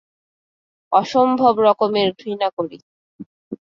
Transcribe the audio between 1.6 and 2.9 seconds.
রকমের ঘৃণা করি!